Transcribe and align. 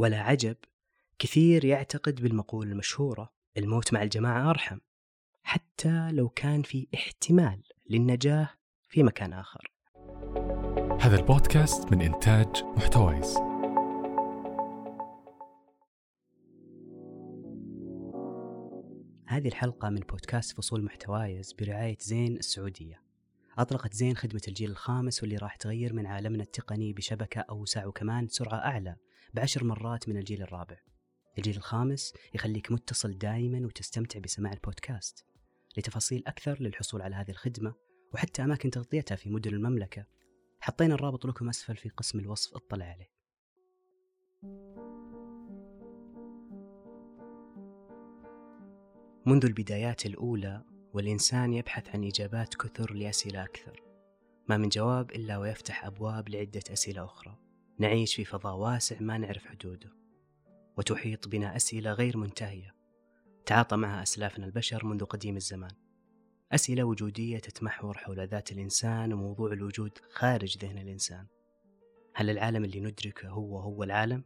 ولا 0.00 0.20
عجب 0.20 0.56
كثير 1.18 1.64
يعتقد 1.64 2.22
بالمقولة 2.22 2.72
المشهورة 2.72 3.32
الموت 3.56 3.92
مع 3.92 4.02
الجماعة 4.02 4.50
أرحم 4.50 4.78
حتى 5.42 6.12
لو 6.12 6.28
كان 6.28 6.62
في 6.62 6.88
احتمال 6.94 7.62
للنجاة 7.90 8.48
في 8.88 9.02
مكان 9.02 9.32
آخر. 9.32 9.72
هذا 11.00 11.20
البودكاست 11.20 11.92
من 11.92 12.00
إنتاج 12.00 12.64
محتويس. 12.64 13.36
هذه 19.26 19.48
الحلقة 19.48 19.90
من 19.90 20.00
بودكاست 20.00 20.56
فصول 20.56 20.84
محتوايز 20.84 21.52
برعاية 21.52 21.96
زين 22.00 22.36
السعودية. 22.36 23.09
أطلقت 23.58 23.94
زين 23.94 24.16
خدمة 24.16 24.42
الجيل 24.48 24.70
الخامس 24.70 25.22
واللي 25.22 25.36
راح 25.36 25.56
تغير 25.56 25.92
من 25.92 26.06
عالمنا 26.06 26.42
التقني 26.42 26.92
بشبكة 26.92 27.40
أوسع 27.40 27.86
وكمان 27.86 28.28
سرعة 28.28 28.58
أعلى 28.58 28.96
بعشر 29.34 29.64
مرات 29.64 30.08
من 30.08 30.16
الجيل 30.16 30.42
الرابع. 30.42 30.76
الجيل 31.38 31.56
الخامس 31.56 32.12
يخليك 32.34 32.72
متصل 32.72 33.18
دائما 33.18 33.66
وتستمتع 33.66 34.20
بسماع 34.20 34.52
البودكاست. 34.52 35.24
لتفاصيل 35.76 36.22
أكثر 36.26 36.62
للحصول 36.62 37.02
على 37.02 37.16
هذه 37.16 37.30
الخدمة 37.30 37.74
وحتى 38.14 38.44
أماكن 38.44 38.70
تغطيتها 38.70 39.16
في 39.16 39.30
مدن 39.30 39.54
المملكة 39.54 40.06
حطينا 40.60 40.94
الرابط 40.94 41.26
لكم 41.26 41.48
أسفل 41.48 41.76
في 41.76 41.88
قسم 41.88 42.18
الوصف 42.18 42.54
اطلع 42.54 42.84
عليه. 42.84 43.10
منذ 49.26 49.44
البدايات 49.44 50.06
الأولى 50.06 50.64
والإنسان 50.94 51.52
يبحث 51.52 51.88
عن 51.88 52.04
إجابات 52.04 52.54
كثر 52.54 52.94
لأسئلة 52.94 53.44
أكثر. 53.44 53.82
ما 54.48 54.56
من 54.56 54.68
جواب 54.68 55.10
إلا 55.10 55.38
ويفتح 55.38 55.84
أبواب 55.84 56.28
لعدة 56.28 56.62
أسئلة 56.72 57.04
أخرى. 57.04 57.38
نعيش 57.78 58.14
في 58.14 58.24
فضاء 58.24 58.56
واسع 58.56 58.96
ما 59.00 59.18
نعرف 59.18 59.46
حدوده. 59.46 59.92
وتحيط 60.78 61.28
بنا 61.28 61.56
أسئلة 61.56 61.92
غير 61.92 62.16
منتهية. 62.16 62.74
تعاطى 63.46 63.76
معها 63.76 64.02
أسلافنا 64.02 64.46
البشر 64.46 64.86
منذ 64.86 65.04
قديم 65.04 65.36
الزمان. 65.36 65.74
أسئلة 66.52 66.84
وجودية 66.84 67.38
تتمحور 67.38 67.98
حول 67.98 68.26
ذات 68.26 68.52
الإنسان 68.52 69.12
وموضوع 69.12 69.52
الوجود 69.52 69.98
خارج 70.10 70.58
ذهن 70.58 70.78
الإنسان. 70.78 71.26
هل 72.14 72.30
العالم 72.30 72.64
اللي 72.64 72.80
ندركه 72.80 73.28
هو 73.28 73.58
هو 73.58 73.82
العالم؟ 73.82 74.24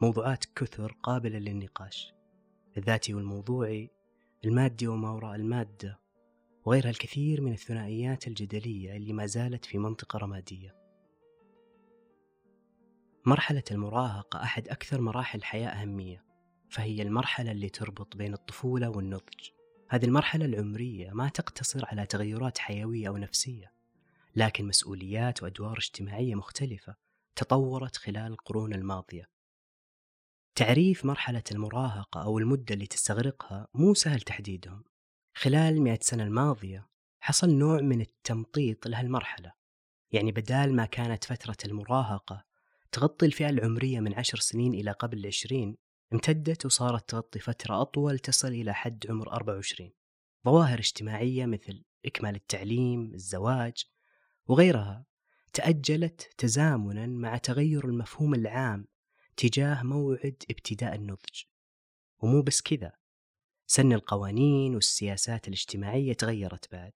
موضوعات 0.00 0.44
كثر 0.44 0.96
قابلة 1.02 1.38
للنقاش. 1.38 2.14
الذاتي 2.76 3.14
والموضوعي 3.14 3.90
المادي 4.44 4.88
وما 4.88 5.10
وراء 5.10 5.34
المادة 5.34 6.00
وغيرها 6.64 6.90
الكثير 6.90 7.40
من 7.40 7.52
الثنائيات 7.52 8.28
الجدلية 8.28 8.96
اللي 8.96 9.12
ما 9.12 9.26
زالت 9.26 9.64
في 9.64 9.78
منطقة 9.78 10.18
رمادية. 10.18 10.76
مرحلة 13.24 13.62
المراهقة 13.70 14.42
أحد 14.42 14.68
أكثر 14.68 15.00
مراحل 15.00 15.38
الحياة 15.38 15.68
أهمية 15.68 16.24
فهي 16.70 17.02
المرحلة 17.02 17.50
اللي 17.50 17.68
تربط 17.68 18.16
بين 18.16 18.34
الطفولة 18.34 18.88
والنضج. 18.88 19.50
هذه 19.88 20.04
المرحلة 20.04 20.44
العمرية 20.44 21.10
ما 21.10 21.28
تقتصر 21.28 21.84
على 21.86 22.06
تغيرات 22.06 22.58
حيوية 22.58 23.08
أو 23.08 23.16
نفسية 23.16 23.72
لكن 24.36 24.66
مسؤوليات 24.66 25.42
وأدوار 25.42 25.78
اجتماعية 25.78 26.34
مختلفة 26.34 26.94
تطورت 27.36 27.96
خلال 27.96 28.32
القرون 28.32 28.72
الماضية. 28.72 29.35
تعريف 30.56 31.04
مرحلة 31.04 31.42
المراهقة 31.52 32.22
أو 32.22 32.38
المدة 32.38 32.74
اللي 32.74 32.86
تستغرقها 32.86 33.68
مو 33.74 33.94
سهل 33.94 34.20
تحديدهم. 34.20 34.84
خلال 35.34 35.74
المئة 35.74 35.98
سنة 36.02 36.22
الماضية 36.22 36.88
حصل 37.20 37.50
نوع 37.50 37.80
من 37.80 38.00
التمطيط 38.00 38.86
لهالمرحلة. 38.86 39.52
يعني 40.12 40.32
بدال 40.32 40.76
ما 40.76 40.86
كانت 40.86 41.24
فترة 41.24 41.56
المراهقة 41.64 42.44
تغطي 42.92 43.26
الفئة 43.26 43.48
العمرية 43.48 44.00
من 44.00 44.14
عشر 44.14 44.38
سنين 44.38 44.74
إلى 44.74 44.90
قبل 44.90 45.18
العشرين 45.18 45.76
امتدت 46.12 46.66
وصارت 46.66 47.08
تغطي 47.08 47.38
فترة 47.38 47.80
أطول 47.82 48.18
تصل 48.18 48.48
إلى 48.48 48.74
حد 48.74 49.04
عمر 49.08 49.32
24 49.32 49.90
ظواهر 50.46 50.78
اجتماعية 50.78 51.46
مثل 51.46 51.84
إكمال 52.06 52.34
التعليم، 52.34 53.14
الزواج 53.14 53.84
وغيرها 54.46 55.06
تأجلت 55.52 56.30
تزامنا 56.38 57.06
مع 57.06 57.36
تغير 57.36 57.84
المفهوم 57.84 58.34
العام 58.34 58.86
تجاه 59.36 59.82
موعد 59.82 60.42
ابتداء 60.50 60.94
النضج. 60.94 61.42
ومو 62.18 62.42
بس 62.42 62.62
كذا 62.62 62.92
سن 63.66 63.92
القوانين 63.92 64.74
والسياسات 64.74 65.48
الاجتماعية 65.48 66.12
تغيرت 66.12 66.72
بعد. 66.72 66.92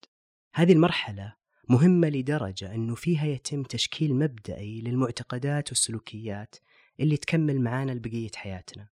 هذه 0.54 0.72
المرحلة 0.72 1.36
مهمة 1.68 2.08
لدرجة 2.08 2.74
أنه 2.74 2.94
فيها 2.94 3.26
يتم 3.26 3.62
تشكيل 3.62 4.14
مبدئي 4.14 4.80
للمعتقدات 4.80 5.68
والسلوكيات 5.68 6.56
اللي 7.00 7.16
تكمل 7.16 7.60
معانا 7.60 7.92
لبقية 7.92 8.30
حياتنا. 8.34 8.88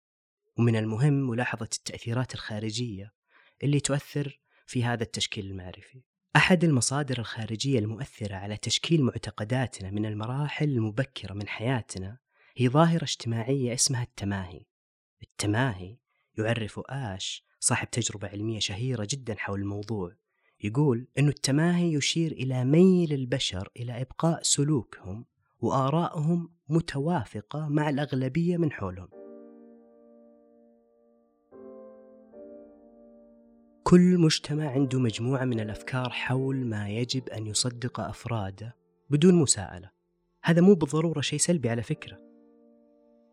ومن 0.58 0.76
المهم 0.76 1.30
ملاحظة 1.30 1.68
التأثيرات 1.76 2.34
الخارجية 2.34 3.12
اللي 3.62 3.80
تؤثر 3.80 4.40
في 4.66 4.84
هذا 4.84 5.02
التشكيل 5.02 5.46
المعرفي. 5.46 6.02
أحد 6.36 6.64
المصادر 6.64 7.18
الخارجية 7.18 7.78
المؤثرة 7.78 8.34
على 8.34 8.56
تشكيل 8.56 9.02
معتقداتنا 9.02 9.90
من 9.90 10.06
المراحل 10.06 10.68
المبكرة 10.68 11.32
من 11.32 11.48
حياتنا 11.48 12.18
هي 12.56 12.68
ظاهرة 12.68 13.04
اجتماعية 13.04 13.74
اسمها 13.74 14.02
التماهي. 14.02 14.66
التماهي 15.22 15.96
يعرف 16.38 16.80
آش 16.86 17.44
صاحب 17.60 17.90
تجربة 17.90 18.28
علمية 18.28 18.58
شهيرة 18.58 19.06
جدا 19.10 19.34
حول 19.38 19.60
الموضوع. 19.60 20.16
يقول 20.64 21.08
أن 21.18 21.28
التماهي 21.28 21.92
يشير 21.92 22.32
إلى 22.32 22.64
ميل 22.64 23.12
البشر 23.12 23.68
إلى 23.76 24.00
إبقاء 24.00 24.42
سلوكهم 24.42 25.24
وآرائهم 25.60 26.52
متوافقة 26.68 27.68
مع 27.68 27.88
الأغلبية 27.88 28.56
من 28.56 28.72
حولهم. 28.72 29.08
كل 33.82 34.18
مجتمع 34.18 34.70
عنده 34.70 34.98
مجموعة 34.98 35.44
من 35.44 35.60
الأفكار 35.60 36.10
حول 36.10 36.66
ما 36.66 36.88
يجب 36.88 37.28
أن 37.28 37.46
يصدق 37.46 38.00
أفراده 38.00 38.76
بدون 39.10 39.34
مساءلة. 39.34 39.90
هذا 40.42 40.60
مو 40.60 40.74
بالضرورة 40.74 41.20
شيء 41.20 41.38
سلبي 41.38 41.70
على 41.70 41.82
فكرة. 41.82 42.33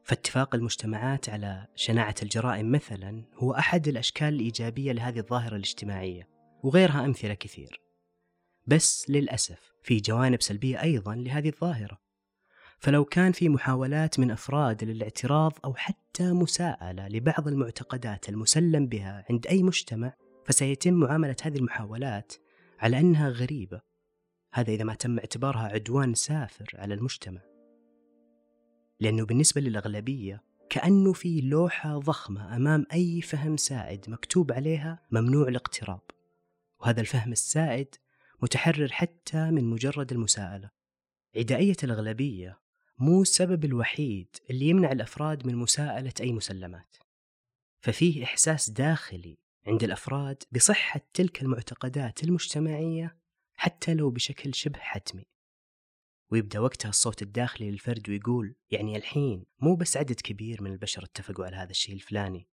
فاتفاق 0.03 0.55
المجتمعات 0.55 1.29
على 1.29 1.67
شناعة 1.75 2.15
الجرائم 2.23 2.71
مثلا 2.71 3.23
هو 3.35 3.53
أحد 3.53 3.87
الأشكال 3.87 4.27
الإيجابية 4.27 4.91
لهذه 4.91 5.19
الظاهرة 5.19 5.55
الاجتماعية 5.55 6.27
وغيرها 6.63 7.05
أمثلة 7.05 7.33
كثير. 7.33 7.81
بس 8.67 9.09
للأسف 9.09 9.73
في 9.83 9.97
جوانب 9.97 10.41
سلبية 10.41 10.81
أيضا 10.81 11.15
لهذه 11.15 11.49
الظاهرة. 11.49 11.97
فلو 12.79 13.05
كان 13.05 13.31
في 13.31 13.49
محاولات 13.49 14.19
من 14.19 14.31
أفراد 14.31 14.83
للاعتراض 14.83 15.53
أو 15.65 15.73
حتى 15.73 16.31
مساءلة 16.31 17.07
لبعض 17.07 17.47
المعتقدات 17.47 18.29
المسلم 18.29 18.87
بها 18.87 19.25
عند 19.29 19.47
أي 19.47 19.63
مجتمع 19.63 20.13
فسيتم 20.45 20.93
معاملة 20.93 21.35
هذه 21.43 21.57
المحاولات 21.57 22.33
على 22.79 22.99
أنها 22.99 23.29
غريبة. 23.29 23.81
هذا 24.53 24.71
إذا 24.73 24.83
ما 24.83 24.93
تم 24.93 25.19
اعتبارها 25.19 25.67
عدوان 25.67 26.13
سافر 26.13 26.71
على 26.73 26.93
المجتمع. 26.93 27.50
لأنه 29.01 29.25
بالنسبة 29.25 29.61
للأغلبية 29.61 30.43
كأنه 30.69 31.13
في 31.13 31.41
لوحة 31.41 31.97
ضخمة 31.97 32.55
أمام 32.55 32.85
أي 32.93 33.21
فهم 33.21 33.57
سائد 33.57 34.09
مكتوب 34.09 34.51
عليها 34.51 34.99
ممنوع 35.11 35.47
الاقتراب. 35.47 36.01
وهذا 36.79 37.01
الفهم 37.01 37.31
السائد 37.31 37.95
متحرر 38.41 38.91
حتى 38.91 39.51
من 39.51 39.63
مجرد 39.63 40.11
المساءلة. 40.11 40.69
عدائية 41.35 41.75
الأغلبية 41.83 42.59
مو 42.99 43.21
السبب 43.21 43.65
الوحيد 43.65 44.27
اللي 44.49 44.65
يمنع 44.65 44.91
الأفراد 44.91 45.47
من 45.47 45.55
مساءلة 45.55 46.13
أي 46.21 46.31
مسلمات. 46.31 46.97
ففيه 47.81 48.23
إحساس 48.23 48.69
داخلي 48.69 49.37
عند 49.67 49.83
الأفراد 49.83 50.43
بصحة 50.51 51.01
تلك 51.13 51.41
المعتقدات 51.41 52.23
المجتمعية 52.23 53.17
حتى 53.53 53.93
لو 53.93 54.09
بشكل 54.09 54.55
شبه 54.55 54.79
حتمي. 54.79 55.30
ويبدأ 56.31 56.59
وقتها 56.59 56.89
الصوت 56.89 57.21
الداخلي 57.21 57.71
للفرد 57.71 58.09
ويقول 58.09 58.55
يعني 58.71 58.97
الحين 58.97 59.45
مو 59.59 59.75
بس 59.75 59.97
عدد 59.97 60.21
كبير 60.21 60.63
من 60.63 60.71
البشر 60.71 61.03
اتفقوا 61.03 61.45
على 61.45 61.55
هذا 61.55 61.71
الشيء 61.71 61.95
الفلاني 61.95 62.47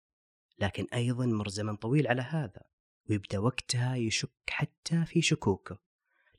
لكن 0.59 0.87
أيضا 0.95 1.27
مر 1.27 1.49
زمن 1.49 1.77
طويل 1.77 2.07
على 2.07 2.23
هذا. 2.23 2.63
ويبدأ 3.11 3.39
وقتها 3.39 3.97
يشك 3.97 4.31
حتى 4.51 5.05
في 5.05 5.23
شكوكه 5.23 5.79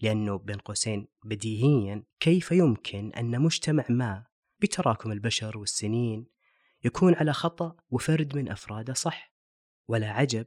لأنه 0.02 0.38
بين 0.38 0.58
قوسين 0.58 1.08
بديهيا 1.26 2.04
كيف 2.20 2.52
يمكن 2.52 3.12
أن 3.12 3.42
مجتمع 3.42 3.86
ما 3.90 4.26
بتراكم 4.60 5.12
البشر 5.12 5.58
والسنين 5.58 6.28
يكون 6.84 7.16
على 7.16 7.34
خطأ 7.34 7.76
وفرد 7.90 8.36
من 8.36 8.52
أفراده 8.52 8.94
صح؟ 8.94 9.34
ولا 9.88 10.12
عجب 10.12 10.46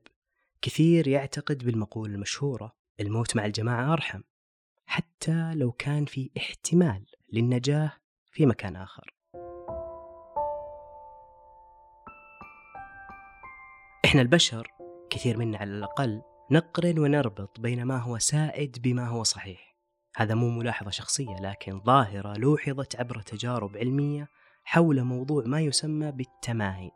كثير 0.63 1.09
يعتقد 1.09 1.65
بالمقولة 1.65 2.15
المشهورة 2.15 2.77
الموت 3.01 3.37
مع 3.37 3.47
الجماعة 3.47 3.93
أرحم. 3.93 4.23
حتى 4.89 5.55
لو 5.55 5.73
كان 5.73 6.05
في 6.05 6.31
احتمال 6.37 7.07
للنجاة 7.33 7.93
في 8.33 8.47
مكان 8.47 8.77
آخر. 8.77 9.15
إحنا 14.05 14.23
البشر 14.23 14.69
كثير 15.11 15.37
منا 15.37 15.59
على 15.59 15.71
الأقل 15.71 16.23
نقرن 16.51 16.99
ونربط 16.99 17.61
بين 17.61 17.85
ما 17.85 17.99
هو 17.99 18.19
سائد 18.19 18.83
بما 18.83 19.09
هو 19.09 19.23
صحيح. 19.23 19.77
هذا 20.17 20.35
مو 20.35 20.51
ملاحظة 20.51 20.91
شخصية 20.91 21.37
لكن 21.41 21.81
ظاهرة 21.81 22.39
لوحظت 22.39 22.97
عبر 22.97 23.21
تجارب 23.21 23.77
علمية 23.77 24.29
حول 24.65 25.03
موضوع 25.03 25.45
ما 25.47 25.61
يسمى 25.61 26.13
بالتماهي. 26.13 26.91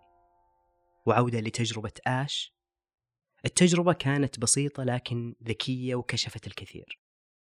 وعودة 1.07 1.41
لتجربة 1.41 1.93
آش. 2.07 2.55
التجربة 3.45 3.93
كانت 3.93 4.39
بسيطة 4.39 4.85
لكن 4.85 5.35
ذكية 5.45 5.95
وكشفت 5.95 6.47
الكثير. 6.47 7.02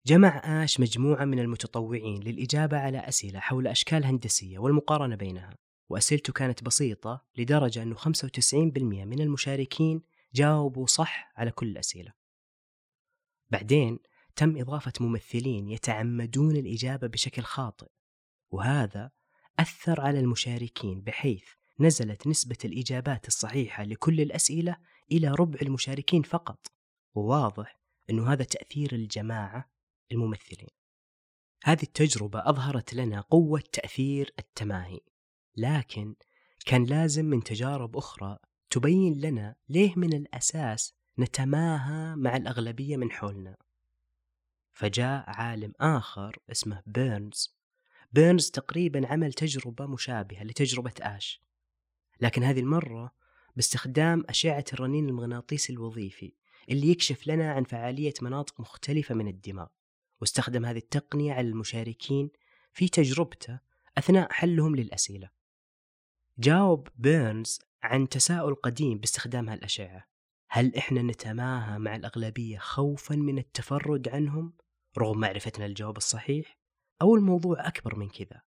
جمع 0.08 0.64
آش 0.64 0.80
مجموعة 0.80 1.26
من 1.26 1.40
المتطوعين 1.40 2.24
للإجابة 2.24 2.78
على 2.78 2.98
أسئلة 2.98 3.40
حول 3.40 3.68
أشكال 3.68 4.06
هندسية 4.06 4.60
والمقارنة 4.60 5.16
بينها 5.16 5.58
وأسئلته 5.90 6.34
كانت 6.34 6.64
بسيطة 6.64 7.26
لدرجة 7.38 7.84
أنه 7.84 7.96
95% 7.96 8.08
من 8.84 9.22
المشاركين 9.22 10.02
جاوبوا 10.34 10.88
صح 10.88 11.32
على 11.36 11.52
كل 11.52 11.68
الأسئلة. 11.68 12.14
بعدين 13.50 14.00
تم 14.36 14.58
إضافة 14.58 14.94
ممثلين 15.00 15.70
يتعمدون 15.70 16.56
الإجابة 16.56 17.08
بشكل 17.08 17.42
خاطئ 17.42 17.88
وهذا 18.52 19.12
أثر 19.60 20.02
على 20.02 20.20
المشاركين 20.20 21.02
بحيث 21.02 21.46
نزلت 21.80 22.28
نسبة 22.28 22.58
الإجابات 22.66 23.28
الصحيحة 23.28 23.84
لكل 23.84 24.22
الأسئلة 24.22 24.78
إلى 25.12 25.28
ربع 25.28 25.60
المشاركين 25.62 26.22
فقط 26.22 26.68
وواضح 27.14 27.80
أنه 28.10 28.34
هذا 28.34 28.44
تأثير 28.44 28.96
الجماعة 28.96 29.75
الممثلين. 30.12 30.70
هذه 31.64 31.84
التجربة 31.84 32.50
أظهرت 32.50 32.94
لنا 32.94 33.22
قوة 33.22 33.64
تأثير 33.72 34.34
التماهي 34.40 35.00
لكن 35.58 36.16
كان 36.66 36.84
لازم 36.84 37.26
من 37.26 37.44
تجارب 37.44 37.98
أخرى 37.98 38.38
تبين 38.70 39.22
لنا 39.22 39.56
ليه 39.70 39.94
من 39.96 40.14
الأساس 40.14 40.94
نتماهى 41.20 42.16
مع 42.16 42.36
الأغلبية 42.38 42.98
من 42.98 43.12
حولنا. 43.12 43.58
فجاء 44.74 45.24
عالم 45.28 45.74
آخر 45.80 46.40
اسمه 46.52 46.84
بيرنز 46.86 47.56
بيرنز 48.12 48.50
تقريبا 48.50 49.08
عمل 49.08 49.34
تجربة 49.34 49.86
مشابهة 49.86 50.44
لتجربة 50.44 50.94
آش 51.02 51.42
لكن 52.22 52.44
هذه 52.44 52.60
المرة 52.60 53.12
باستخدام 53.56 54.24
أشعة 54.30 54.66
الرنين 54.74 55.10
المغناطيسي 55.10 55.74
الوظيفي 55.74 56.34
اللي 56.70 56.88
يكشف 56.88 57.28
لنا 57.28 57.52
عن 57.52 57.64
فعالية 57.64 58.14
مناطق 58.22 58.60
مختلفة 58.60 59.16
من 59.16 59.28
الدماغ. 59.28 59.68
واستخدم 60.22 60.66
هذه 60.66 60.78
التقنية 60.78 61.34
على 61.34 61.48
المشاركين 61.48 62.30
في 62.74 62.88
تجربته 62.88 63.60
أثناء 63.98 64.32
حلهم 64.32 64.76
للأسئلة. 64.76 65.30
جاوب 66.38 66.88
بيرنز 66.96 67.60
عن 67.84 68.10
تساؤل 68.10 68.56
قديم 68.56 68.98
باستخدام 68.98 69.50
هالأشعة. 69.50 70.06
هل 70.50 70.76
إحنا 70.76 71.02
نتماهى 71.02 71.80
مع 71.80 71.96
الأغلبية 71.96 72.58
خوفا 72.58 73.16
من 73.16 73.38
التفرد 73.38 74.10
عنهم 74.10 74.54
رغم 74.98 75.20
معرفتنا 75.20 75.66
الجواب 75.66 75.98
الصحيح؟ 75.98 76.58
أو 77.02 77.16
الموضوع 77.16 77.68
أكبر 77.68 77.96
من 77.96 78.10
كذا؟ 78.10 78.42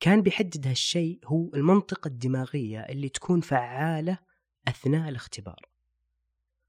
كان 0.00 0.22
بيحدد 0.22 0.66
هالشيء 0.66 1.20
هو 1.24 1.54
المنطقة 1.54 2.08
الدماغية 2.08 2.80
اللي 2.80 3.08
تكون 3.08 3.40
فعالة 3.40 4.18
أثناء 4.68 5.08
الاختبار. 5.08 5.68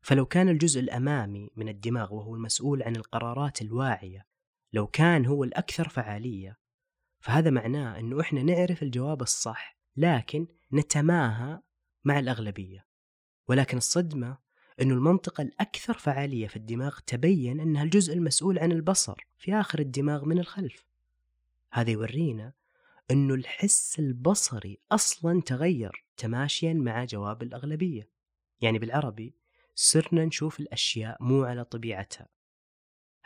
فلو 0.01 0.25
كان 0.25 0.49
الجزء 0.49 0.79
الأمامي 0.79 1.49
من 1.55 1.69
الدماغ 1.69 2.13
وهو 2.13 2.35
المسؤول 2.35 2.83
عن 2.83 2.95
القرارات 2.95 3.61
الواعية 3.61 4.28
لو 4.73 4.87
كان 4.87 5.25
هو 5.25 5.43
الأكثر 5.43 5.89
فعالية 5.89 6.59
فهذا 7.19 7.49
معناه 7.49 7.99
أنه 7.99 8.21
إحنا 8.21 8.43
نعرف 8.43 8.83
الجواب 8.83 9.21
الصح 9.21 9.79
لكن 9.97 10.47
نتماهى 10.73 11.59
مع 12.03 12.19
الأغلبية. 12.19 12.85
ولكن 13.47 13.77
الصدمة 13.77 14.37
أنه 14.81 14.93
المنطقة 14.93 15.41
الأكثر 15.41 15.93
فعالية 15.93 16.47
في 16.47 16.55
الدماغ 16.55 16.99
تبين 17.07 17.59
أنها 17.59 17.83
الجزء 17.83 18.13
المسؤول 18.13 18.59
عن 18.59 18.71
البصر 18.71 19.27
في 19.37 19.53
آخر 19.53 19.79
الدماغ 19.79 20.25
من 20.25 20.39
الخلف. 20.39 20.85
هذا 21.71 21.89
يورينا 21.91 22.53
أنه 23.11 23.33
الحس 23.33 23.99
البصري 23.99 24.77
أصلا 24.91 25.41
تغير 25.41 26.03
تماشيا 26.17 26.73
مع 26.73 27.05
جواب 27.05 27.43
الأغلبية. 27.43 28.09
يعني 28.61 28.79
بالعربي 28.79 29.35
صرنا 29.75 30.25
نشوف 30.25 30.59
الأشياء 30.59 31.23
مو 31.23 31.43
على 31.43 31.63
طبيعتها. 31.63 32.27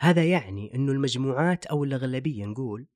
هذا 0.04 0.24
يعني 0.24 0.74
أنه 0.74 0.92
المجموعات 0.92 1.66
أو 1.66 1.84
الأغلبية 1.84 2.44
نقول 2.44 2.86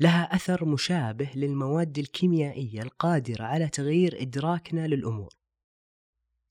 لها 0.00 0.34
أثر 0.34 0.64
مشابه 0.64 1.30
للمواد 1.34 1.98
الكيميائية 1.98 2.82
القادرة 2.82 3.44
على 3.44 3.68
تغيير 3.68 4.22
إدراكنا 4.22 4.86
للأمور. 4.86 5.28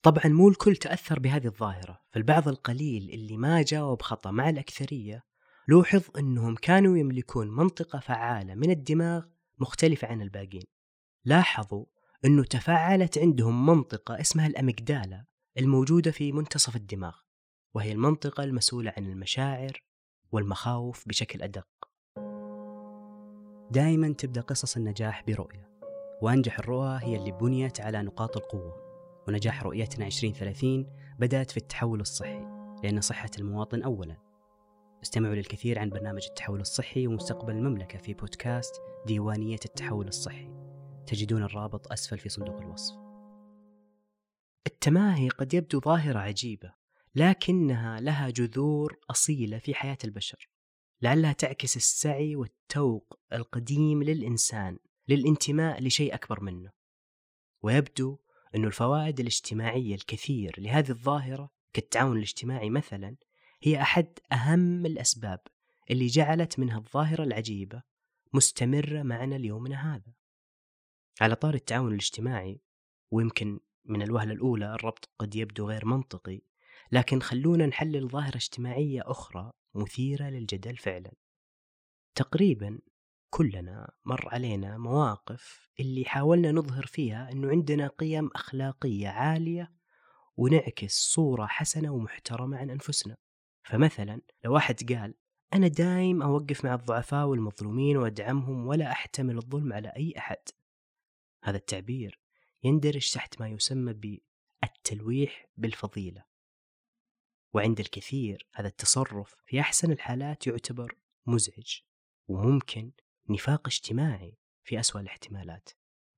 طبعا 0.01 0.27
مو 0.27 0.49
الكل 0.49 0.75
تأثر 0.75 1.19
بهذه 1.19 1.45
الظاهرة 1.47 2.01
فالبعض 2.11 2.47
القليل 2.47 3.09
اللي 3.09 3.37
ما 3.37 3.61
جاوب 3.61 4.01
خطأ 4.01 4.31
مع 4.31 4.49
الأكثرية 4.49 5.23
لوحظ 5.67 6.03
أنهم 6.17 6.55
كانوا 6.55 6.97
يملكون 6.97 7.47
منطقة 7.55 7.99
فعالة 7.99 8.55
من 8.55 8.71
الدماغ 8.71 9.25
مختلفة 9.59 10.07
عن 10.07 10.21
الباقين. 10.21 10.63
لاحظوا 11.25 11.85
أنه 12.25 12.43
تفاعلت 12.43 13.17
عندهم 13.17 13.65
منطقة 13.65 14.21
اسمها 14.21 14.47
الأميجدالا 14.47 15.25
الموجودة 15.57 16.11
في 16.11 16.31
منتصف 16.31 16.75
الدماغ 16.75 17.15
وهي 17.73 17.91
المنطقة 17.91 18.43
المسؤولة 18.43 18.93
عن 18.97 19.05
المشاعر 19.05 19.88
والمخاوف 20.31 21.07
بشكل 21.07 21.41
أدق. 21.41 21.67
دائما 23.71 24.13
تبدأ 24.13 24.41
قصص 24.41 24.77
النجاح 24.77 25.23
برؤية 25.27 25.69
وأنجح 26.21 26.59
الرؤى 26.59 26.99
هي 27.01 27.15
اللي 27.15 27.31
بنيت 27.31 27.81
على 27.81 28.01
نقاط 28.01 28.37
القوة 28.37 28.89
ونجاح 29.27 29.63
رؤيتنا 29.63 30.05
2030 30.05 30.85
بدأت 31.19 31.51
في 31.51 31.57
التحول 31.57 32.01
الصحي 32.01 32.45
لأن 32.83 33.01
صحة 33.01 33.29
المواطن 33.39 33.83
أولا. 33.83 34.17
استمعوا 35.03 35.35
للكثير 35.35 35.79
عن 35.79 35.89
برنامج 35.89 36.25
التحول 36.29 36.61
الصحي 36.61 37.07
ومستقبل 37.07 37.53
المملكة 37.53 37.97
في 37.97 38.13
بودكاست 38.13 38.81
ديوانية 39.05 39.59
التحول 39.65 40.07
الصحي. 40.07 40.49
تجدون 41.07 41.43
الرابط 41.43 41.91
أسفل 41.91 42.17
في 42.17 42.29
صندوق 42.29 42.61
الوصف. 42.61 42.95
التماهي 44.67 45.29
قد 45.29 45.53
يبدو 45.53 45.79
ظاهرة 45.79 46.19
عجيبة 46.19 46.78
لكنها 47.15 47.99
لها 47.99 48.29
جذور 48.29 48.99
أصيلة 49.09 49.57
في 49.57 49.73
حياة 49.73 49.97
البشر 50.03 50.49
لعلها 51.01 51.33
تعكس 51.33 51.77
السعي 51.77 52.35
والتوق 52.35 53.19
القديم 53.33 54.03
للإنسان 54.03 54.77
للانتماء 55.07 55.83
لشيء 55.83 56.13
أكبر 56.13 56.43
منه. 56.43 56.71
ويبدو 57.61 58.17
أن 58.55 58.65
الفوائد 58.65 59.19
الاجتماعية 59.19 59.95
الكثير 59.95 60.55
لهذه 60.57 60.89
الظاهرة 60.89 61.49
كالتعاون 61.73 62.17
الاجتماعي 62.17 62.69
مثلا 62.69 63.15
هي 63.61 63.81
أحد 63.81 64.19
أهم 64.31 64.85
الأسباب 64.85 65.39
اللي 65.91 66.07
جعلت 66.07 66.59
منها 66.59 66.77
الظاهرة 66.77 67.23
العجيبة 67.23 67.83
مستمرة 68.33 69.03
معنا 69.03 69.35
ليومنا 69.35 69.95
هذا. 69.95 70.13
على 71.21 71.35
طار 71.35 71.53
التعاون 71.53 71.91
الاجتماعي 71.91 72.61
ويمكن 73.11 73.59
من 73.85 74.01
الوهلة 74.01 74.33
الأولى 74.33 74.73
الربط 74.73 75.09
قد 75.19 75.35
يبدو 75.35 75.67
غير 75.67 75.85
منطقي 75.85 76.41
لكن 76.91 77.21
خلونا 77.21 77.65
نحلل 77.65 78.07
ظاهرة 78.09 78.35
اجتماعية 78.35 79.01
أخرى 79.05 79.51
مثيرة 79.75 80.23
للجدل 80.23 80.77
فعلا. 80.77 81.11
تقريبا 82.15 82.79
كلنا 83.29 83.91
مر 84.05 84.29
علينا 84.29 84.77
مواقف 84.77 85.69
اللي 85.79 86.05
حاولنا 86.05 86.51
نظهر 86.51 86.85
فيها 86.85 87.31
أنه 87.31 87.49
عندنا 87.49 87.87
قيم 87.87 88.29
أخلاقية 88.35 89.07
عالية 89.07 89.71
ونعكس 90.37 91.13
صورة 91.13 91.45
حسنة 91.45 91.91
ومحترمة 91.91 92.57
عن 92.57 92.69
أنفسنا. 92.69 93.17
فمثلا 93.63 94.21
لو 94.45 94.53
واحد 94.53 94.93
قال 94.93 95.15
أنا 95.53 95.67
دايم 95.67 96.21
أوقف 96.21 96.65
مع 96.65 96.73
الضعفاء 96.73 97.27
والمظلومين 97.27 97.97
وأدعمهم 97.97 98.67
ولا 98.67 98.91
أحتمل 98.91 99.37
الظلم 99.37 99.73
على 99.73 99.87
أي 99.87 100.13
أحد. 100.17 100.37
هذا 101.43 101.57
التعبير 101.57 102.19
يندرج 102.63 103.11
تحت 103.11 103.41
ما 103.41 103.47
يسمى 103.47 103.93
بالتلويح 104.61 105.45
بالفضيلة. 105.57 106.28
وعند 107.53 107.79
الكثير 107.79 108.47
هذا 108.53 108.67
التصرف 108.67 109.35
في 109.45 109.59
أحسن 109.59 109.91
الحالات 109.91 110.47
يعتبر 110.47 110.97
مزعج 111.25 111.79
وممكن 112.27 112.91
نفاق 113.29 113.67
اجتماعي 113.67 114.37
في 114.63 114.79
أسوأ 114.79 115.01
الاحتمالات. 115.01 115.69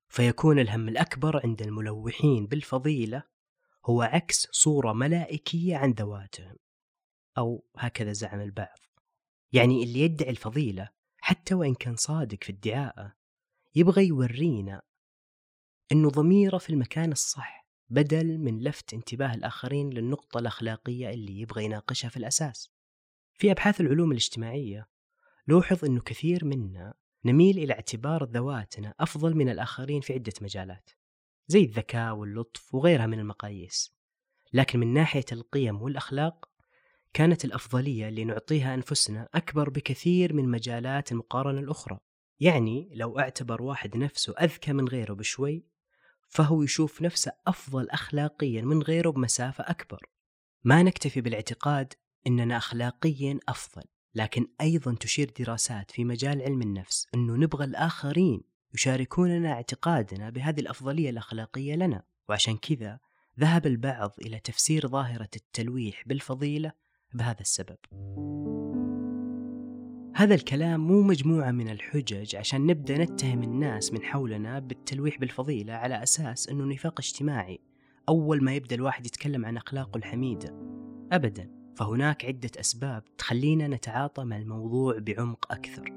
فيكون 0.08 0.58
الهم 0.58 0.88
الأكبر 0.88 1.40
عند 1.44 1.62
الملوحين 1.62 2.46
بالفضيلة 2.46 3.22
هو 3.86 4.02
عكس 4.02 4.48
صورة 4.50 4.92
ملائكية 4.92 5.76
عن 5.76 5.90
ذواتهم 5.90 6.56
أو 7.38 7.66
هكذا 7.76 8.12
زعم 8.12 8.40
البعض. 8.40 8.78
يعني 9.52 9.82
اللي 9.82 10.00
يدعي 10.00 10.30
الفضيلة 10.30 10.88
حتى 11.18 11.54
وإن 11.54 11.74
كان 11.74 11.96
صادق 11.96 12.44
في 12.44 12.52
ادعائه 12.52 13.14
يبغى 13.74 14.06
يورينا 14.06 14.82
أنه 15.92 16.10
ضميره 16.10 16.58
في 16.58 16.70
المكان 16.70 17.12
الصح. 17.12 17.61
بدل 17.92 18.38
من 18.38 18.60
لفت 18.60 18.94
انتباه 18.94 19.34
الآخرين 19.34 19.90
للنقطة 19.90 20.38
الأخلاقية 20.38 21.10
اللي 21.10 21.40
يبغى 21.40 21.64
يناقشها 21.64 22.08
في 22.08 22.16
الأساس. 22.16 22.70
في 23.38 23.50
أبحاث 23.50 23.80
العلوم 23.80 24.10
الاجتماعية 24.10 24.88
لوحظ 25.48 25.84
أنه 25.84 26.00
كثير 26.00 26.44
منا 26.44 26.94
نميل 27.24 27.58
إلى 27.58 27.72
اعتبار 27.72 28.24
ذواتنا 28.24 28.94
أفضل 29.00 29.34
من 29.34 29.48
الآخرين 29.48 30.00
في 30.00 30.12
عدة 30.12 30.32
مجالات 30.40 30.90
زي 31.46 31.64
الذكاء 31.64 32.14
واللطف 32.14 32.74
وغيرها 32.74 33.06
من 33.06 33.18
المقاييس. 33.18 33.94
لكن 34.52 34.80
من 34.80 34.92
ناحية 34.92 35.24
القيم 35.32 35.82
والأخلاق 35.82 36.48
كانت 37.12 37.44
الأفضلية 37.44 38.08
اللي 38.08 38.24
نعطيها 38.24 38.74
أنفسنا 38.74 39.28
أكبر 39.34 39.70
بكثير 39.70 40.32
من 40.32 40.48
مجالات 40.48 41.12
المقارنة 41.12 41.60
الأخرى. 41.60 41.98
يعني 42.40 42.90
لو 42.94 43.18
أعتبر 43.18 43.62
واحد 43.62 43.96
نفسه 43.96 44.34
أذكى 44.40 44.72
من 44.72 44.88
غيره 44.88 45.14
بشوي 45.14 45.71
فهو 46.32 46.62
يشوف 46.62 47.02
نفسه 47.02 47.32
أفضل 47.46 47.90
أخلاقيا 47.90 48.62
من 48.62 48.82
غيره 48.82 49.10
بمسافة 49.10 49.64
أكبر. 49.64 50.06
ما 50.64 50.82
نكتفي 50.82 51.20
بالاعتقاد 51.20 51.92
أننا 52.26 52.56
أخلاقيا 52.56 53.38
أفضل 53.48 53.82
لكن 54.14 54.46
أيضا 54.60 54.94
تشير 55.00 55.32
دراسات 55.38 55.90
في 55.90 56.04
مجال 56.04 56.42
علم 56.42 56.62
النفس 56.62 57.06
أنه 57.14 57.36
نبغى 57.36 57.64
الآخرين 57.64 58.40
يشاركوننا 58.74 59.52
اعتقادنا 59.52 60.30
بهذه 60.30 60.60
الأفضلية 60.60 61.10
الأخلاقية 61.10 61.74
لنا. 61.74 62.02
وعشان 62.28 62.56
كذا 62.56 62.98
ذهب 63.40 63.66
البعض 63.66 64.12
إلى 64.20 64.40
تفسير 64.40 64.88
ظاهرة 64.88 65.30
التلويح 65.36 66.02
بالفضيلة 66.06 66.72
بهذا 67.14 67.40
السبب. 67.40 67.78
هذا 70.14 70.34
الكلام 70.34 70.86
مو 70.86 71.02
مجموعة 71.02 71.50
من 71.50 71.68
الحجج 71.68 72.36
عشان 72.36 72.66
نبدأ 72.66 72.98
نتهم 72.98 73.42
الناس 73.42 73.92
من 73.92 74.02
حولنا 74.02 74.58
بالتلويح 74.58 75.18
بالفضيلة 75.18 75.72
على 75.72 76.02
أساس 76.02 76.48
أنه 76.48 76.64
نفاق 76.64 77.00
اجتماعي 77.00 77.60
أول 78.08 78.44
ما 78.44 78.54
يبدأ 78.54 78.74
الواحد 78.74 79.06
يتكلم 79.06 79.46
عن 79.46 79.56
أخلاقه 79.56 79.98
الحميدة. 79.98 80.56
أبدا 81.12 81.50
فهناك 81.76 82.24
عدة 82.24 82.50
أسباب 82.60 83.04
تخلينا 83.18 83.68
نتعاطى 83.68 84.24
مع 84.24 84.36
الموضوع 84.36 84.98
بعمق 84.98 85.52
أكثر. 85.52 85.92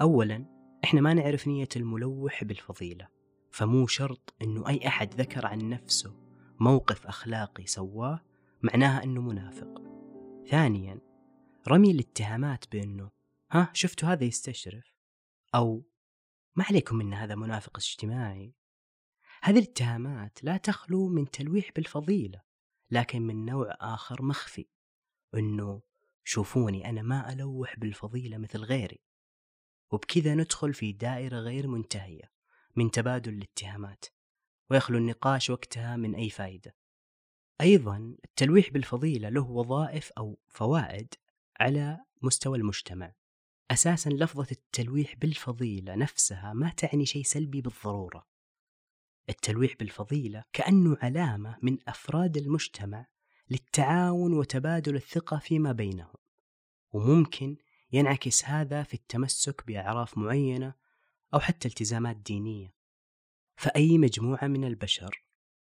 أولا 0.00 0.44
إحنا 0.84 1.00
ما 1.00 1.14
نعرف 1.14 1.48
نية 1.48 1.68
الملوح 1.76 2.44
بالفضيلة 2.44 3.08
فمو 3.50 3.86
شرط 3.86 4.34
أنه 4.42 4.68
أي 4.68 4.86
أحد 4.86 5.14
ذكر 5.14 5.46
عن 5.46 5.68
نفسه 5.68 6.14
موقف 6.60 7.06
أخلاقي 7.06 7.66
سواه 7.66 8.20
معناها 8.62 9.04
أنه 9.04 9.20
منافق. 9.20 9.82
ثانيا 10.50 10.98
رمي 11.68 11.90
الاتهامات 11.90 12.64
بأنه 12.72 13.13
ها 13.54 13.70
شفتوا 13.74 14.08
هذا 14.08 14.24
يستشرف؟ 14.24 14.94
أو 15.54 15.84
ما 16.56 16.64
عليكم 16.64 16.96
من 16.96 17.14
هذا 17.14 17.34
منافق 17.34 17.76
اجتماعي؟ 17.76 18.54
هذه 19.42 19.58
الاتهامات 19.58 20.44
لا 20.44 20.56
تخلو 20.56 21.08
من 21.08 21.30
تلويح 21.30 21.70
بالفضيلة 21.76 22.42
لكن 22.90 23.22
من 23.22 23.44
نوع 23.44 23.76
آخر 23.80 24.22
مخفي 24.22 24.66
أنه 25.34 25.82
شوفوني 26.24 26.88
أنا 26.90 27.02
ما 27.02 27.32
ألوح 27.32 27.78
بالفضيلة 27.78 28.38
مثل 28.38 28.58
غيري. 28.58 29.00
وبكذا 29.90 30.34
ندخل 30.34 30.74
في 30.74 30.92
دائرة 30.92 31.36
غير 31.36 31.66
منتهية 31.66 32.32
من 32.76 32.90
تبادل 32.90 33.34
الاتهامات 33.34 34.04
ويخلو 34.70 34.98
النقاش 34.98 35.50
وقتها 35.50 35.96
من 35.96 36.14
أي 36.14 36.30
فائدة 36.30 36.76
أيضا 37.60 38.16
التلويح 38.24 38.70
بالفضيلة 38.70 39.28
له 39.28 39.50
وظائف 39.50 40.12
أو 40.18 40.38
فوائد 40.48 41.14
على 41.60 42.04
مستوى 42.22 42.58
المجتمع. 42.58 43.14
أساسا 43.70 44.10
لفظة 44.10 44.46
التلويح 44.52 45.14
بالفضيلة 45.16 45.94
نفسها 45.94 46.52
ما 46.52 46.70
تعني 46.70 47.06
شيء 47.06 47.22
سلبي 47.22 47.60
بالضرورة. 47.60 48.26
التلويح 49.28 49.74
بالفضيلة 49.78 50.44
كأنه 50.52 50.96
علامة 51.02 51.58
من 51.62 51.78
أفراد 51.88 52.36
المجتمع 52.36 53.06
للتعاون 53.50 54.32
وتبادل 54.32 54.96
الثقة 54.96 55.38
فيما 55.38 55.72
بينهم. 55.72 56.14
وممكن 56.92 57.56
ينعكس 57.92 58.44
هذا 58.44 58.82
في 58.82 58.94
التمسك 58.94 59.66
بأعراف 59.66 60.18
معينة 60.18 60.74
أو 61.34 61.40
حتى 61.40 61.68
التزامات 61.68 62.16
دينية. 62.16 62.74
فأي 63.56 63.98
مجموعة 63.98 64.46
من 64.46 64.64
البشر 64.64 65.24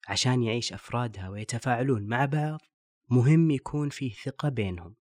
عشان 0.07 0.43
يعيش 0.43 0.73
أفرادها 0.73 1.29
ويتفاعلون 1.29 2.07
مع 2.07 2.25
بعض 2.25 2.61
مهم 3.09 3.51
يكون 3.51 3.89
فيه 3.89 4.13
ثقة 4.13 4.49
بينهم. 4.49 4.95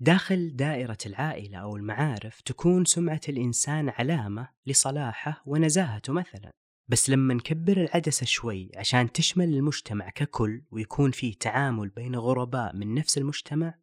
داخل 0.00 0.56
دائرة 0.56 0.98
العائلة 1.06 1.58
أو 1.58 1.76
المعارف 1.76 2.40
تكون 2.40 2.84
سمعة 2.84 3.20
الإنسان 3.28 3.88
علامة 3.88 4.48
لصلاحه 4.66 5.42
ونزاهته 5.46 6.12
مثلا. 6.12 6.50
بس 6.88 7.10
لما 7.10 7.34
نكبر 7.34 7.76
العدسة 7.76 8.26
شوي 8.26 8.70
عشان 8.76 9.12
تشمل 9.12 9.54
المجتمع 9.54 10.10
ككل 10.10 10.62
ويكون 10.70 11.10
فيه 11.10 11.34
تعامل 11.38 11.88
بين 11.88 12.16
غرباء 12.16 12.76
من 12.76 12.94
نفس 12.94 13.18
المجتمع 13.18 13.74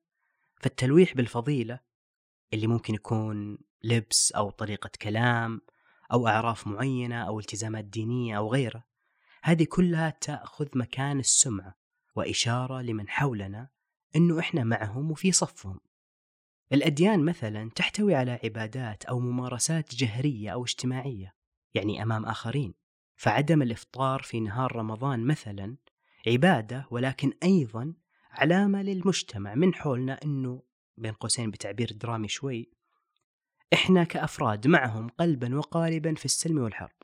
فالتلويح 0.62 1.14
بالفضيلة 1.14 1.80
اللي 2.54 2.68
ممكن 2.68 2.96
يكون 2.96 3.58
لبس 3.84 4.32
أو 4.32 4.50
طريقة 4.50 4.90
كلام 5.02 5.62
أو 6.12 6.28
أعراف 6.28 6.68
معينة 6.68 7.24
أو 7.24 7.40
التزامات 7.40 7.86
دينية 7.86 8.38
أو 8.38 8.52
غيره 8.52 8.84
هذه 9.44 9.64
كلها 9.64 10.10
تأخذ 10.10 10.68
مكان 10.76 11.20
السمعة 11.20 11.76
وإشارة 12.16 12.82
لمن 12.82 13.10
حولنا 13.10 13.70
أنه 14.16 14.40
إحنا 14.40 14.64
معهم 14.64 15.12
وفي 15.12 15.32
صفهم. 15.32 15.80
الأديان 16.72 17.26
مثلا 17.26 17.70
تحتوي 17.76 18.16
على 18.16 18.40
عبادات 18.44 19.06
أو 19.06 19.20
ممارسات 19.20 19.96
جهرية 19.96 20.50
أو 20.50 20.64
اجتماعية 20.64 21.36
يعني 21.74 22.04
أمام 22.04 22.26
آخرين. 22.26 22.74
فعدم 23.16 23.62
الإفطار 23.62 24.22
في 24.22 24.40
نهار 24.40 24.76
رمضان 24.76 25.26
مثلا 25.26 25.78
عبادة 26.28 26.88
ولكن 26.92 27.34
أيضا 27.44 27.94
علامة 28.32 28.82
للمجتمع. 28.82 29.56
من 29.56 29.74
حولنا 29.74 30.20
أنه 30.24 30.64
بين 30.98 31.14
قوسين 31.14 31.52
بتعبير 31.52 31.92
درامي 31.92 32.28
شوي 32.28 32.72
إحنا 33.74 34.04
كأفراد 34.04 34.68
معهم 34.68 35.08
قلبا 35.08 35.56
وقالبا 35.58 36.16
في 36.16 36.26
السلم 36.26 36.58
والحرب. 36.58 36.96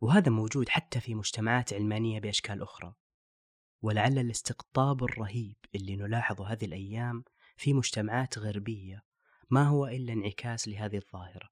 وهذا 0.00 0.30
موجود 0.30 0.68
حتى 0.68 1.00
في 1.00 1.14
مجتمعات 1.14 1.72
علمانية 1.72 2.20
بأشكال 2.20 2.62
أخرى. 2.62 2.94
ولعل 3.82 4.18
الاستقطاب 4.18 5.04
الرهيب 5.04 5.56
اللي 5.74 5.96
نلاحظه 5.96 6.52
هذه 6.52 6.64
الأيام 6.64 7.24
في 7.56 7.74
مجتمعات 7.74 8.38
غربية 8.38 9.07
ما 9.50 9.62
هو 9.62 9.86
إلا 9.86 10.12
انعكاس 10.12 10.68
لهذه 10.68 10.96
الظاهرة. 10.96 11.48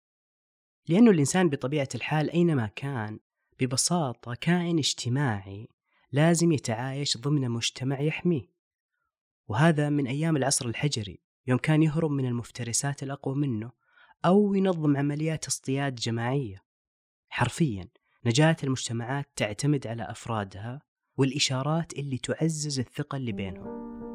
لأنه 0.88 1.10
الإنسان 1.10 1.48
بطبيعة 1.48 1.88
الحال 1.94 2.30
أينما 2.30 2.66
كان 2.66 3.18
ببساطة 3.60 4.34
كائن 4.34 4.78
اجتماعي 4.78 5.68
لازم 6.12 6.52
يتعايش 6.52 7.16
ضمن 7.18 7.50
مجتمع 7.50 8.00
يحميه. 8.00 8.56
وهذا 9.48 9.90
من 9.90 10.06
أيام 10.06 10.36
العصر 10.36 10.66
الحجري 10.66 11.20
يوم 11.46 11.58
كان 11.58 11.82
يهرب 11.82 12.10
من 12.10 12.26
المفترسات 12.26 13.02
الأقوى 13.02 13.34
منه 13.34 13.72
أو 14.24 14.54
ينظم 14.54 14.96
عمليات 14.96 15.46
اصطياد 15.46 15.94
جماعية. 15.94 16.64
حرفيا 17.28 17.88
نجاة 18.26 18.56
المجتمعات 18.64 19.28
تعتمد 19.36 19.86
على 19.86 20.10
أفرادها 20.10 20.82
والإشارات 21.16 21.92
اللي 21.92 22.18
تعزز 22.18 22.78
الثقة 22.78 23.16
اللي 23.16 23.32
بينهم. 23.32 24.05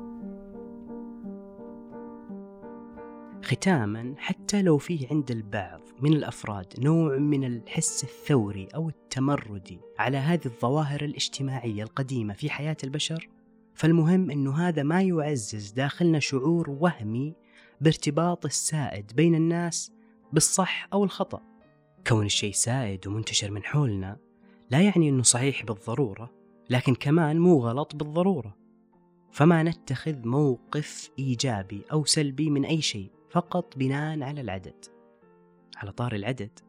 ختاما 3.44 4.14
حتى 4.18 4.62
لو 4.62 4.78
فيه 4.78 5.08
عند 5.12 5.32
البعض 5.32 5.82
من 6.02 6.14
الأفراد 6.14 6.74
نوع 6.80 7.18
من 7.18 7.44
الحس 7.44 8.04
الثوري 8.04 8.68
أو 8.76 8.90
التمردي 8.90 9.80
على 10.00 10.18
هذه 10.18 10.46
الظواهر 10.46 11.06
الاجتماعية 11.06 11.84
القديمة 11.84 12.34
في 12.34 12.50
حياة 12.50 12.78
البشر 12.84 13.30
فالمهم 13.76 14.32
إنه 14.32 14.68
هذا 14.68 14.84
ما 14.84 15.02
يعزز 15.02 15.72
داخلنا 15.72 16.20
شعور 16.20 16.70
وهمي 16.70 17.36
بارتباط 17.82 18.46
السائد 18.46 19.12
بين 19.16 19.36
الناس 19.36 19.92
بالصح 20.34 20.88
أو 20.94 21.04
الخطأ. 21.04 21.42
كون 22.08 22.26
الشيء 22.26 22.54
سائد 22.54 23.08
ومنتشر 23.08 23.52
من 23.52 23.64
حولنا 23.64 24.18
لا 24.72 24.82
يعني 24.82 25.10
إنه 25.10 25.24
صحيح 25.24 25.64
بالضرورة 25.64 26.32
لكن 26.70 26.96
كمان 26.96 27.40
مو 27.40 27.60
غلط 27.60 27.96
بالضرورة. 27.96 28.56
فما 29.32 29.64
نتخذ 29.64 30.28
موقف 30.28 31.10
إيجابي 31.20 31.82
أو 31.92 32.06
سلبي 32.06 32.50
من 32.50 32.66
أي 32.66 32.82
شيء. 32.82 33.12
فقط 33.32 33.78
بناء 33.78 34.24
على 34.24 34.42
العدد. 34.42 34.86
على 35.78 35.92
طار 35.92 36.16
العدد 36.16 36.60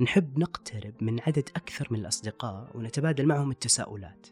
نحب 0.00 0.38
نقترب 0.38 0.94
من 1.00 1.20
عدد 1.20 1.48
أكثر 1.56 1.88
من 1.90 1.98
الأصدقاء 1.98 2.76
ونتبادل 2.76 3.26
معهم 3.26 3.50
التساؤلات. 3.50 4.26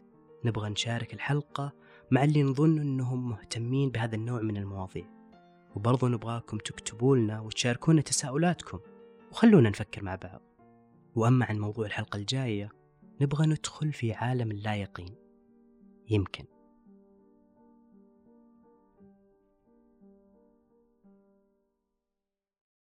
نبغى 0.45 0.69
نشارك 0.69 1.13
الحلقة 1.13 1.73
مع 2.11 2.23
اللي 2.23 2.43
نظن 2.43 2.79
أنهم 2.79 3.29
مهتمين 3.29 3.89
بهذا 3.89 4.15
النوع 4.15 4.41
من 4.41 4.57
المواضيع. 4.57 5.05
وبرضو 5.75 6.07
نبغاكم 6.07 6.57
تكتبوا 6.57 7.17
لنا 7.17 7.39
وتشاركونا 7.39 8.01
تساؤلاتكم 8.01 8.79
وخلونا 9.31 9.69
نفكر 9.69 10.03
مع 10.03 10.15
بعض. 10.15 10.41
وأما 11.15 11.45
عن 11.45 11.59
موضوع 11.59 11.85
الحلقة 11.85 12.17
الجاية 12.17 12.71
نبغى 13.21 13.47
ندخل 13.47 13.93
في 13.93 14.13
عالم 14.13 14.51
اللا 14.51 14.75
يقين 14.75 15.15
يمكن. 16.09 16.45